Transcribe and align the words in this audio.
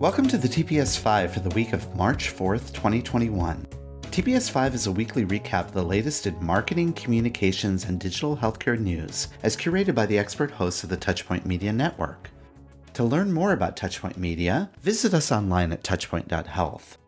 Welcome 0.00 0.26
to 0.26 0.38
the 0.38 0.48
TPS 0.48 0.98
5 0.98 1.32
for 1.32 1.38
the 1.38 1.54
week 1.54 1.72
of 1.72 1.94
March 1.94 2.34
4th, 2.34 2.72
2021. 2.72 3.64
TPS 4.02 4.50
5 4.50 4.74
is 4.74 4.88
a 4.88 4.92
weekly 4.92 5.24
recap 5.24 5.66
of 5.66 5.72
the 5.72 5.84
latest 5.84 6.26
in 6.26 6.44
marketing, 6.44 6.92
communications, 6.94 7.84
and 7.84 8.00
digital 8.00 8.36
healthcare 8.36 8.76
news, 8.76 9.28
as 9.44 9.56
curated 9.56 9.94
by 9.94 10.04
the 10.04 10.18
expert 10.18 10.50
hosts 10.50 10.82
of 10.82 10.90
the 10.90 10.96
Touchpoint 10.96 11.46
Media 11.46 11.72
Network. 11.72 12.28
To 12.94 13.04
learn 13.04 13.32
more 13.32 13.52
about 13.52 13.76
Touchpoint 13.76 14.16
Media, 14.16 14.68
visit 14.82 15.14
us 15.14 15.30
online 15.30 15.72
at 15.72 15.84
touchpoint.health. 15.84 16.98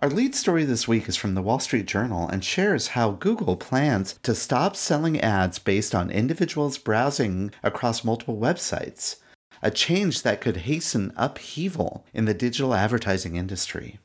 Our 0.00 0.10
lead 0.10 0.34
story 0.34 0.64
this 0.64 0.86
week 0.86 1.08
is 1.08 1.16
from 1.16 1.32
the 1.34 1.42
Wall 1.42 1.60
Street 1.60 1.86
Journal 1.86 2.28
and 2.28 2.44
shares 2.44 2.88
how 2.88 3.12
Google 3.12 3.56
plans 3.56 4.18
to 4.22 4.34
stop 4.34 4.76
selling 4.76 5.18
ads 5.18 5.58
based 5.58 5.94
on 5.94 6.10
individuals 6.10 6.76
browsing 6.76 7.52
across 7.62 8.04
multiple 8.04 8.36
websites 8.36 9.16
a 9.62 9.70
change 9.70 10.22
that 10.22 10.40
could 10.40 10.58
hasten 10.58 11.12
upheaval 11.16 12.04
in 12.12 12.24
the 12.24 12.34
digital 12.34 12.74
advertising 12.74 13.36
industry. 13.36 13.98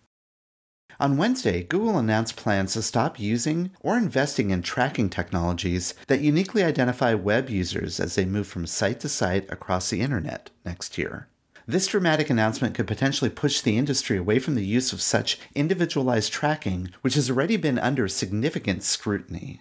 On 0.99 1.17
Wednesday, 1.17 1.61
Google 1.61 1.99
announced 1.99 2.35
plans 2.35 2.73
to 2.73 2.81
stop 2.81 3.19
using 3.19 3.69
or 3.81 3.97
investing 3.97 4.49
in 4.49 4.63
tracking 4.63 5.09
technologies 5.09 5.93
that 6.07 6.21
uniquely 6.21 6.63
identify 6.63 7.13
web 7.13 7.49
users 7.49 7.99
as 7.99 8.15
they 8.15 8.25
move 8.25 8.47
from 8.47 8.65
site 8.65 8.99
to 9.01 9.09
site 9.09 9.51
across 9.51 9.89
the 9.89 10.01
internet 10.01 10.49
next 10.65 10.97
year. 10.97 11.27
This 11.67 11.85
dramatic 11.85 12.29
announcement 12.29 12.73
could 12.73 12.87
potentially 12.87 13.29
push 13.29 13.61
the 13.61 13.77
industry 13.77 14.17
away 14.17 14.39
from 14.39 14.55
the 14.55 14.65
use 14.65 14.93
of 14.93 15.01
such 15.01 15.37
individualized 15.53 16.31
tracking, 16.31 16.91
which 17.01 17.15
has 17.15 17.29
already 17.29 17.57
been 17.57 17.77
under 17.77 18.07
significant 18.07 18.83
scrutiny. 18.83 19.59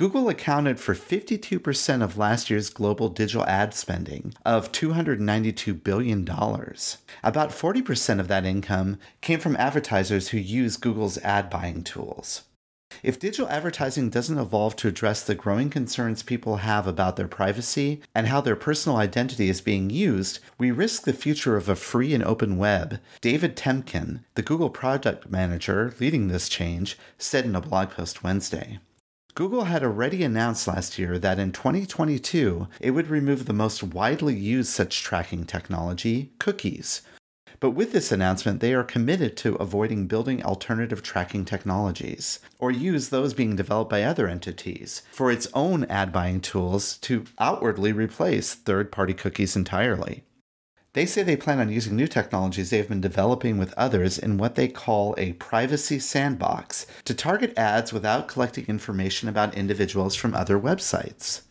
Google 0.00 0.30
accounted 0.30 0.80
for 0.80 0.94
52% 0.94 2.02
of 2.02 2.16
last 2.16 2.48
year's 2.48 2.70
global 2.70 3.10
digital 3.10 3.44
ad 3.44 3.74
spending 3.74 4.32
of 4.46 4.72
$292 4.72 5.84
billion. 5.84 6.26
About 6.26 7.50
40% 7.50 8.18
of 8.18 8.26
that 8.28 8.46
income 8.46 8.98
came 9.20 9.38
from 9.40 9.56
advertisers 9.56 10.28
who 10.28 10.38
use 10.38 10.78
Google's 10.78 11.18
ad 11.18 11.50
buying 11.50 11.84
tools. 11.84 12.44
If 13.02 13.18
digital 13.18 13.50
advertising 13.50 14.08
doesn't 14.08 14.38
evolve 14.38 14.74
to 14.76 14.88
address 14.88 15.22
the 15.22 15.34
growing 15.34 15.68
concerns 15.68 16.22
people 16.22 16.56
have 16.56 16.86
about 16.86 17.16
their 17.16 17.28
privacy 17.28 18.00
and 18.14 18.28
how 18.28 18.40
their 18.40 18.56
personal 18.56 18.96
identity 18.96 19.50
is 19.50 19.60
being 19.60 19.90
used, 19.90 20.38
we 20.56 20.70
risk 20.70 21.02
the 21.02 21.12
future 21.12 21.58
of 21.58 21.68
a 21.68 21.76
free 21.76 22.14
and 22.14 22.24
open 22.24 22.56
web, 22.56 23.00
David 23.20 23.54
Temkin, 23.54 24.24
the 24.34 24.40
Google 24.40 24.70
product 24.70 25.28
manager 25.28 25.92
leading 26.00 26.28
this 26.28 26.48
change, 26.48 26.96
said 27.18 27.44
in 27.44 27.54
a 27.54 27.60
blog 27.60 27.90
post 27.90 28.24
Wednesday. 28.24 28.78
Google 29.34 29.64
had 29.64 29.82
already 29.82 30.22
announced 30.24 30.66
last 30.66 30.98
year 30.98 31.18
that 31.18 31.38
in 31.38 31.52
2022 31.52 32.68
it 32.80 32.90
would 32.90 33.08
remove 33.08 33.46
the 33.46 33.52
most 33.52 33.82
widely 33.82 34.34
used 34.34 34.70
such 34.70 35.02
tracking 35.02 35.44
technology, 35.44 36.32
cookies. 36.38 37.02
But 37.60 37.70
with 37.72 37.92
this 37.92 38.10
announcement, 38.10 38.60
they 38.60 38.72
are 38.72 38.82
committed 38.82 39.36
to 39.38 39.54
avoiding 39.56 40.06
building 40.06 40.42
alternative 40.42 41.02
tracking 41.02 41.44
technologies, 41.44 42.40
or 42.58 42.70
use 42.70 43.10
those 43.10 43.34
being 43.34 43.54
developed 43.54 43.90
by 43.90 44.02
other 44.02 44.26
entities, 44.26 45.02
for 45.12 45.30
its 45.30 45.46
own 45.52 45.84
ad 45.84 46.10
buying 46.10 46.40
tools 46.40 46.96
to 46.98 47.24
outwardly 47.38 47.92
replace 47.92 48.54
third 48.54 48.90
party 48.90 49.12
cookies 49.12 49.56
entirely. 49.56 50.24
They 50.92 51.06
say 51.06 51.22
they 51.22 51.36
plan 51.36 51.60
on 51.60 51.70
using 51.70 51.94
new 51.94 52.08
technologies 52.08 52.70
they 52.70 52.78
have 52.78 52.88
been 52.88 53.00
developing 53.00 53.58
with 53.58 53.72
others 53.76 54.18
in 54.18 54.38
what 54.38 54.56
they 54.56 54.66
call 54.66 55.14
a 55.16 55.34
privacy 55.34 56.00
sandbox 56.00 56.84
to 57.04 57.14
target 57.14 57.56
ads 57.56 57.92
without 57.92 58.26
collecting 58.26 58.66
information 58.66 59.28
about 59.28 59.54
individuals 59.54 60.16
from 60.16 60.34
other 60.34 60.58
websites. 60.58 61.42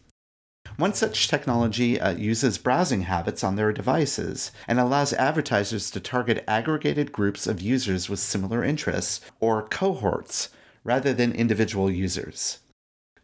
One 0.75 0.93
such 0.93 1.29
technology 1.29 1.99
uh, 1.99 2.11
uses 2.11 2.57
browsing 2.57 3.03
habits 3.03 3.43
on 3.43 3.55
their 3.55 3.71
devices 3.71 4.51
and 4.67 4.77
allows 4.77 5.13
advertisers 5.13 5.89
to 5.91 6.01
target 6.01 6.43
aggregated 6.47 7.13
groups 7.13 7.47
of 7.47 7.61
users 7.61 8.09
with 8.09 8.19
similar 8.19 8.63
interests, 8.63 9.21
or 9.39 9.67
cohorts, 9.67 10.49
rather 10.83 11.13
than 11.13 11.31
individual 11.31 11.89
users. 11.89 12.59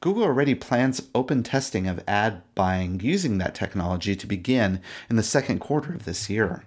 Google 0.06 0.26
already 0.26 0.54
plans 0.54 1.02
open 1.16 1.42
testing 1.42 1.88
of 1.88 2.00
ad 2.08 2.44
buying 2.54 3.00
using 3.00 3.40
that 3.40 3.56
technology 3.56 4.16
to 4.16 4.28
begin 4.28 4.80
in 5.10 5.16
the 5.16 5.24
second 5.24 5.58
quarter 5.58 5.96
of 5.96 6.06
this 6.06 6.30
year. 6.30 6.66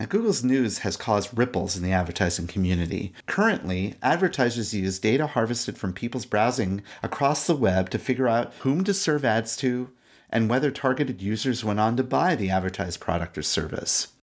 Now, 0.00 0.06
Google's 0.06 0.42
news 0.42 0.78
has 0.78 0.96
caused 0.96 1.36
ripples 1.36 1.76
in 1.76 1.82
the 1.82 1.92
advertising 1.92 2.46
community. 2.46 3.12
Currently, 3.26 3.96
advertisers 4.02 4.72
use 4.72 4.98
data 4.98 5.26
harvested 5.26 5.76
from 5.76 5.92
people's 5.92 6.24
browsing 6.24 6.82
across 7.02 7.46
the 7.46 7.54
web 7.54 7.90
to 7.90 7.98
figure 7.98 8.26
out 8.26 8.54
whom 8.60 8.84
to 8.84 8.94
serve 8.94 9.22
ads 9.22 9.54
to 9.58 9.90
and 10.30 10.48
whether 10.48 10.70
targeted 10.70 11.20
users 11.20 11.62
went 11.62 11.78
on 11.78 11.98
to 11.98 12.02
buy 12.02 12.34
the 12.34 12.48
advertised 12.48 13.00
product 13.00 13.36
or 13.36 13.42
service. 13.42 14.14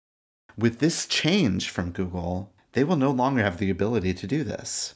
With 0.57 0.79
this 0.79 1.05
change 1.05 1.69
from 1.69 1.91
Google, 1.91 2.51
they 2.71 2.83
will 2.83 2.97
no 2.97 3.11
longer 3.11 3.43
have 3.43 3.59
the 3.59 3.69
ability 3.69 4.15
to 4.15 4.25
do 4.25 4.43
this. 4.43 4.95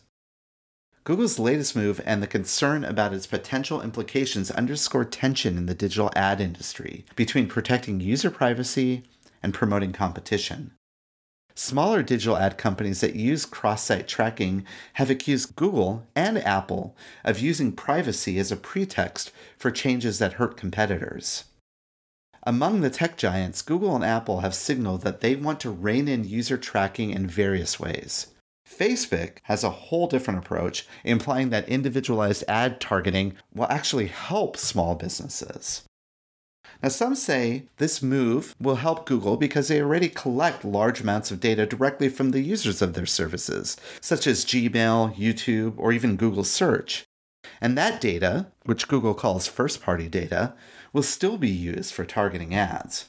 Google's 1.05 1.37
latest 1.37 1.75
move 1.75 1.99
and 2.05 2.23
the 2.23 2.27
concern 2.27 2.85
about 2.85 3.13
its 3.13 3.27
potential 3.27 3.81
implications 3.81 4.49
underscore 4.49 5.03
tension 5.03 5.57
in 5.57 5.65
the 5.65 5.75
digital 5.75 6.09
ad 6.15 6.39
industry 6.39 7.05
between 7.17 7.47
protecting 7.47 7.99
user 7.99 8.31
privacy 8.31 9.03
and 9.41 9.53
promoting 9.53 9.91
competition. 9.91 10.71
Smaller 11.55 12.03
digital 12.03 12.37
ad 12.37 12.57
companies 12.57 13.01
that 13.01 13.15
use 13.15 13.45
cross 13.45 13.83
site 13.83 14.07
tracking 14.07 14.65
have 14.93 15.09
accused 15.09 15.55
Google 15.57 16.07
and 16.15 16.37
Apple 16.37 16.95
of 17.25 17.37
using 17.37 17.73
privacy 17.73 18.39
as 18.39 18.51
a 18.51 18.55
pretext 18.55 19.31
for 19.57 19.71
changes 19.71 20.19
that 20.19 20.33
hurt 20.33 20.55
competitors. 20.55 21.43
Among 22.43 22.81
the 22.81 22.89
tech 22.89 23.17
giants, 23.17 23.61
Google 23.61 23.93
and 23.93 24.03
Apple 24.05 24.39
have 24.39 24.55
signaled 24.55 25.01
that 25.01 25.21
they 25.21 25.35
want 25.35 25.59
to 25.59 25.69
rein 25.69 26.07
in 26.07 26.23
user 26.23 26.57
tracking 26.57 27.11
in 27.11 27.27
various 27.27 27.79
ways. 27.79 28.27
Facebook 28.67 29.37
has 29.43 29.63
a 29.63 29.69
whole 29.69 30.07
different 30.07 30.39
approach, 30.39 30.87
implying 31.03 31.49
that 31.49 31.67
individualized 31.69 32.43
ad 32.47 32.79
targeting 32.79 33.35
will 33.53 33.67
actually 33.69 34.07
help 34.07 34.57
small 34.57 34.95
businesses. 34.95 35.83
Now, 36.81 36.89
some 36.89 37.15
say 37.15 37.63
this 37.77 38.01
move 38.01 38.55
will 38.59 38.75
help 38.75 39.05
Google 39.05 39.37
because 39.37 39.67
they 39.67 39.81
already 39.81 40.09
collect 40.09 40.65
large 40.65 41.01
amounts 41.01 41.31
of 41.31 41.39
data 41.39 41.65
directly 41.65 42.09
from 42.09 42.31
the 42.31 42.41
users 42.41 42.81
of 42.81 42.93
their 42.93 43.05
services, 43.05 43.77
such 44.01 44.27
as 44.27 44.43
Gmail, 44.43 45.15
YouTube, 45.15 45.75
or 45.77 45.93
even 45.93 46.17
Google 46.17 46.43
Search. 46.43 47.05
And 47.61 47.77
that 47.77 48.01
data, 48.01 48.47
which 48.65 48.87
Google 48.87 49.13
calls 49.13 49.47
first 49.47 49.81
party 49.81 50.09
data, 50.09 50.55
will 50.91 51.03
still 51.03 51.37
be 51.37 51.49
used 51.49 51.93
for 51.93 52.05
targeting 52.05 52.53
ads. 52.53 53.07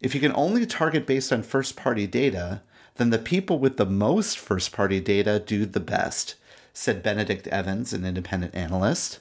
If 0.00 0.14
you 0.14 0.20
can 0.20 0.32
only 0.34 0.66
target 0.66 1.06
based 1.06 1.32
on 1.32 1.42
first 1.42 1.76
party 1.76 2.06
data, 2.06 2.62
then 2.96 3.10
the 3.10 3.18
people 3.18 3.58
with 3.58 3.76
the 3.76 3.86
most 3.86 4.38
first 4.38 4.72
party 4.72 5.00
data 5.00 5.42
do 5.44 5.66
the 5.66 5.80
best, 5.80 6.36
said 6.72 7.02
Benedict 7.02 7.46
Evans, 7.48 7.92
an 7.92 8.04
independent 8.04 8.54
analyst. 8.54 9.20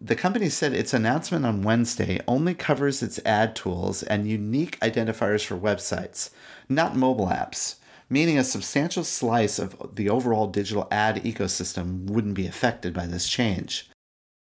The 0.00 0.16
company 0.16 0.48
said 0.48 0.72
its 0.72 0.94
announcement 0.94 1.44
on 1.44 1.62
Wednesday 1.62 2.20
only 2.26 2.54
covers 2.54 3.02
its 3.02 3.20
ad 3.26 3.54
tools 3.54 4.02
and 4.02 4.28
unique 4.28 4.80
identifiers 4.80 5.44
for 5.44 5.56
websites, 5.56 6.30
not 6.68 6.96
mobile 6.96 7.26
apps, 7.26 7.76
meaning 8.08 8.38
a 8.38 8.44
substantial 8.44 9.04
slice 9.04 9.58
of 9.58 9.94
the 9.94 10.08
overall 10.08 10.46
digital 10.46 10.88
ad 10.90 11.22
ecosystem 11.22 12.06
wouldn't 12.06 12.34
be 12.34 12.46
affected 12.46 12.94
by 12.94 13.06
this 13.06 13.28
change. 13.28 13.90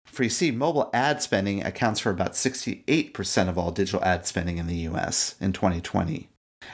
For 0.05 0.23
you 0.23 0.29
see, 0.29 0.51
mobile 0.51 0.89
ad 0.93 1.21
spending 1.21 1.63
accounts 1.63 1.99
for 1.99 2.09
about 2.09 2.33
68% 2.33 3.49
of 3.49 3.57
all 3.57 3.71
digital 3.71 4.03
ad 4.03 4.25
spending 4.25 4.57
in 4.57 4.67
the 4.67 4.87
US 4.89 5.35
in 5.39 5.53
2020. 5.53 6.29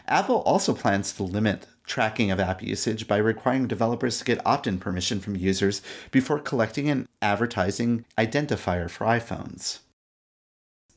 Apple 0.07 0.41
also 0.43 0.73
plans 0.73 1.11
to 1.13 1.23
limit 1.23 1.65
tracking 1.89 2.31
of 2.31 2.39
app 2.39 2.63
usage 2.63 3.07
by 3.07 3.17
requiring 3.17 3.67
developers 3.67 4.19
to 4.19 4.23
get 4.23 4.45
opt 4.45 4.67
in 4.67 4.79
permission 4.79 5.19
from 5.19 5.35
users 5.35 5.81
before 6.11 6.39
collecting 6.39 6.89
an 6.89 7.07
advertising 7.21 8.05
identifier 8.17 8.89
for 8.89 9.05
iPhones. 9.05 9.79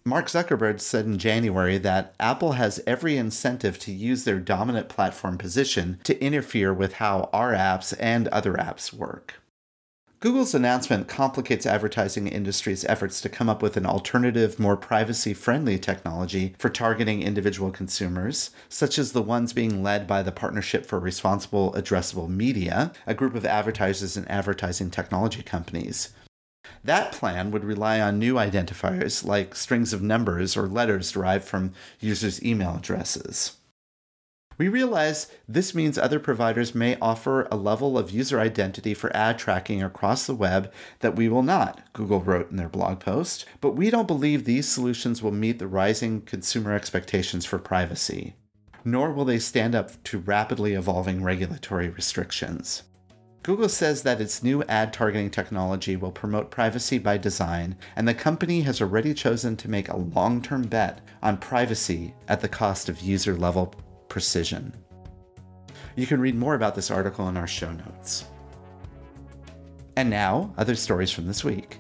Mark 0.05 0.27
Zuckerberg 0.27 0.81
said 0.81 1.05
in 1.07 1.17
January 1.17 1.79
that 1.79 2.15
Apple 2.19 2.53
has 2.53 2.83
every 2.87 3.17
incentive 3.17 3.79
to 3.81 3.93
use 3.93 4.25
their 4.25 4.41
dominant 4.41 4.89
platform 4.89 5.39
position 5.39 6.01
to 6.05 6.21
interfere 6.23 6.75
with 6.75 6.95
how 6.95 7.31
our 7.33 7.53
apps 7.53 7.95
and 7.99 8.29
other 8.29 8.55
apps 8.55 8.93
work. 8.93 9.42
Google's 10.23 10.55
announcement 10.55 11.09
complicates 11.09 11.67
advertising 11.67 12.29
industry's 12.29 12.85
efforts 12.85 13.21
to 13.21 13.29
come 13.29 13.49
up 13.49 13.61
with 13.61 13.77
an 13.77 13.85
alternative, 13.85 14.57
more 14.57 14.77
privacy 14.77 15.35
friendly 15.35 15.81
technology 15.81 16.55
for 16.61 16.69
targeting 16.69 17.21
individual 17.21 17.73
consumers, 17.73 18.51
such 18.69 19.01
as 19.01 19.11
the 19.11 19.21
ones 19.21 19.53
being 19.53 19.83
led 19.83 20.07
by 20.07 20.23
the 20.23 20.31
Partnership 20.31 20.87
for 20.87 21.01
Responsible 21.01 21.73
Addressable 21.73 22.29
Media, 22.29 22.93
a 23.05 23.15
group 23.15 23.35
of 23.35 23.45
advertisers 23.45 24.17
and 24.17 24.31
advertising 24.31 24.93
technology 24.93 25.43
companies. 25.43 26.11
That 26.85 27.11
plan 27.11 27.51
would 27.51 27.65
rely 27.65 28.01
on 28.01 28.21
new 28.21 28.35
identifiers 28.35 29.25
like 29.25 29.57
strings 29.57 29.93
of 29.93 30.03
numbers 30.03 30.57
or 30.57 30.69
letters 30.69 31.11
derived 31.11 31.49
from 31.49 31.73
users' 31.99 32.41
email 32.45 32.77
addresses. 32.77 33.57
We 34.59 34.69
realize 34.69 35.29
this 35.49 35.75
means 35.75 35.97
other 35.99 36.21
providers 36.21 36.75
may 36.75 36.97
offer 37.01 37.49
a 37.51 37.57
level 37.57 37.97
of 37.99 38.11
user 38.11 38.39
identity 38.39 38.95
for 38.95 39.15
ad 39.17 39.39
tracking 39.39 39.83
across 39.83 40.27
the 40.27 40.35
web 40.35 40.73
that 41.01 41.17
we 41.17 41.29
will 41.29 41.43
not, 41.43 41.81
Google 41.93 42.21
wrote 42.21 42.51
in 42.51 42.57
their 42.57 42.69
blog 42.69 43.01
post, 43.01 43.47
but 43.61 43.73
we 43.73 43.91
don't 43.91 44.07
believe 44.07 44.45
these 44.45 44.69
solutions 44.69 45.23
will 45.23 45.33
meet 45.33 45.59
the 45.59 45.67
rising 45.67 46.21
consumer 46.23 46.75
expectations 46.75 47.45
for 47.45 47.59
privacy. 47.59 48.35
nor 48.85 49.13
will 49.13 49.25
they 49.25 49.39
stand 49.39 49.75
up 49.75 50.03
to 50.05 50.19
rapidly 50.19 50.75
evolving 50.75 51.23
regulatory 51.23 51.89
restrictions. 51.89 52.83
Google 53.43 53.69
says 53.69 54.03
that 54.03 54.21
its 54.21 54.43
new 54.43 54.63
ad 54.65 54.93
targeting 54.93 55.31
technology 55.31 55.97
will 55.97 56.13
promote 56.13 56.51
privacy 56.51 56.99
by 56.99 57.19
design, 57.19 57.77
and 57.97 58.07
the 58.07 58.15
company 58.15 58.61
has 58.61 58.81
already 58.81 59.13
chosen 59.15 59.57
to 59.57 59.71
make 59.71 59.89
a 59.89 59.97
long 59.97 60.41
term 60.41 60.63
bet 60.63 61.01
on 61.23 61.37
privacy 61.37 62.15
at 62.29 62.41
the 62.41 62.49
cost 62.49 62.89
of 62.89 63.01
user 63.01 63.35
level 63.37 63.75
precision. 64.13 64.71
You 65.97 66.07
can 66.07 66.21
read 66.21 66.35
more 66.35 66.55
about 66.55 66.75
this 66.75 66.91
article 66.91 67.31
in 67.31 67.39
our 67.39 67.47
show 67.47 67.73
notes. 67.73 68.27
And 69.97 70.11
now, 70.11 70.53
other 70.59 70.75
stories 70.75 71.11
from 71.11 71.27
this 71.27 71.43
week. 71.43 71.79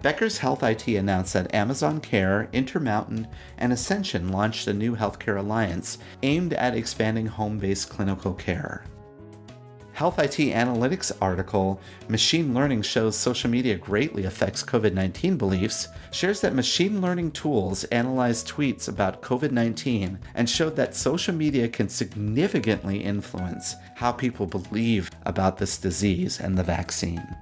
Becker's 0.00 0.38
Health 0.38 0.62
IT 0.62 0.86
announced 0.86 1.32
that 1.32 1.52
Amazon 1.52 2.00
Care, 2.00 2.48
Intermountain, 2.52 3.26
and 3.58 3.72
Ascension 3.72 4.30
launched 4.30 4.68
a 4.68 4.72
new 4.72 4.94
healthcare 4.94 5.40
alliance 5.40 5.98
aimed 6.22 6.52
at 6.52 6.76
expanding 6.76 7.26
home 7.26 7.58
based 7.58 7.90
clinical 7.90 8.32
care. 8.32 8.84
Health 10.00 10.18
IT 10.18 10.54
Analytics 10.54 11.12
article, 11.20 11.78
Machine 12.08 12.54
Learning 12.54 12.80
Shows 12.80 13.18
Social 13.18 13.50
Media 13.50 13.76
Greatly 13.76 14.24
Affects 14.24 14.62
COVID 14.62 14.94
19 14.94 15.36
Beliefs, 15.36 15.88
shares 16.10 16.40
that 16.40 16.54
machine 16.54 17.02
learning 17.02 17.32
tools 17.32 17.84
analyzed 17.84 18.48
tweets 18.48 18.88
about 18.88 19.20
COVID 19.20 19.50
19 19.50 20.18
and 20.36 20.48
showed 20.48 20.74
that 20.76 20.94
social 20.94 21.34
media 21.34 21.68
can 21.68 21.86
significantly 21.86 23.04
influence 23.04 23.76
how 23.94 24.10
people 24.10 24.46
believe 24.46 25.10
about 25.26 25.58
this 25.58 25.76
disease 25.76 26.40
and 26.40 26.56
the 26.56 26.64
vaccine. 26.64 27.36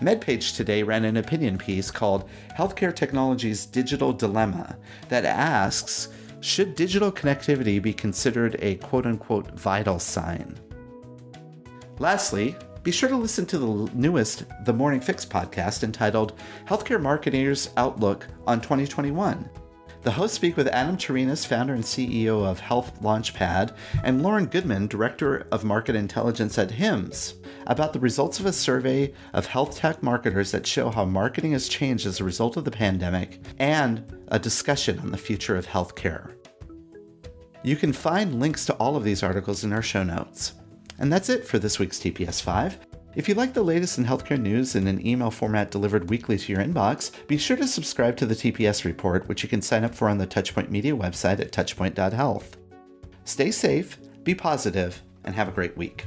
MedPage 0.00 0.56
today 0.56 0.82
ran 0.82 1.04
an 1.04 1.18
opinion 1.18 1.56
piece 1.56 1.88
called 1.88 2.28
Healthcare 2.58 2.92
Technology's 2.92 3.64
Digital 3.64 4.12
Dilemma 4.12 4.76
that 5.08 5.24
asks 5.24 6.08
Should 6.40 6.74
digital 6.74 7.12
connectivity 7.12 7.80
be 7.80 7.92
considered 7.92 8.56
a 8.58 8.74
quote 8.78 9.06
unquote 9.06 9.52
vital 9.52 10.00
sign? 10.00 10.58
Lastly, 12.00 12.56
be 12.82 12.90
sure 12.90 13.08
to 13.08 13.16
listen 13.16 13.46
to 13.46 13.58
the 13.58 13.90
newest 13.94 14.44
The 14.64 14.72
Morning 14.72 15.00
Fix 15.00 15.24
podcast 15.24 15.84
entitled 15.84 16.34
Healthcare 16.66 17.00
Marketers 17.00 17.70
Outlook 17.76 18.26
on 18.48 18.60
2021. 18.60 19.48
The 20.02 20.10
hosts 20.10 20.36
speak 20.36 20.56
with 20.56 20.66
Adam 20.68 20.96
Turinas, 20.96 21.46
founder 21.46 21.72
and 21.72 21.84
CEO 21.84 22.44
of 22.44 22.58
Health 22.58 23.00
Launchpad, 23.00 23.76
and 24.02 24.22
Lauren 24.22 24.46
Goodman, 24.46 24.88
Director 24.88 25.46
of 25.52 25.64
Market 25.64 25.94
Intelligence 25.94 26.58
at 26.58 26.72
HIMSS, 26.72 27.34
about 27.68 27.92
the 27.92 28.00
results 28.00 28.40
of 28.40 28.46
a 28.46 28.52
survey 28.52 29.14
of 29.32 29.46
health 29.46 29.76
tech 29.76 30.02
marketers 30.02 30.50
that 30.50 30.66
show 30.66 30.90
how 30.90 31.04
marketing 31.04 31.52
has 31.52 31.68
changed 31.68 32.06
as 32.06 32.20
a 32.20 32.24
result 32.24 32.56
of 32.56 32.64
the 32.64 32.70
pandemic, 32.72 33.40
and 33.60 34.04
a 34.28 34.38
discussion 34.38 34.98
on 34.98 35.12
the 35.12 35.16
future 35.16 35.56
of 35.56 35.68
healthcare. 35.68 36.34
You 37.62 37.76
can 37.76 37.92
find 37.92 38.40
links 38.40 38.66
to 38.66 38.74
all 38.74 38.96
of 38.96 39.04
these 39.04 39.22
articles 39.22 39.62
in 39.62 39.72
our 39.72 39.80
show 39.80 40.02
notes. 40.02 40.54
And 40.98 41.12
that's 41.12 41.28
it 41.28 41.46
for 41.46 41.58
this 41.58 41.78
week's 41.78 41.98
TPS 41.98 42.40
5. 42.42 42.78
If 43.16 43.28
you 43.28 43.34
like 43.34 43.54
the 43.54 43.62
latest 43.62 43.98
in 43.98 44.04
healthcare 44.04 44.40
news 44.40 44.74
in 44.74 44.88
an 44.88 45.06
email 45.06 45.30
format 45.30 45.70
delivered 45.70 46.10
weekly 46.10 46.36
to 46.36 46.52
your 46.52 46.62
inbox, 46.62 47.12
be 47.28 47.38
sure 47.38 47.56
to 47.56 47.66
subscribe 47.66 48.16
to 48.16 48.26
the 48.26 48.34
TPS 48.34 48.84
report, 48.84 49.28
which 49.28 49.42
you 49.42 49.48
can 49.48 49.62
sign 49.62 49.84
up 49.84 49.94
for 49.94 50.08
on 50.08 50.18
the 50.18 50.26
Touchpoint 50.26 50.70
Media 50.70 50.96
website 50.96 51.38
at 51.38 51.52
touchpoint.health. 51.52 52.56
Stay 53.24 53.50
safe, 53.50 53.98
be 54.24 54.34
positive, 54.34 55.00
and 55.24 55.34
have 55.34 55.48
a 55.48 55.52
great 55.52 55.76
week. 55.76 56.06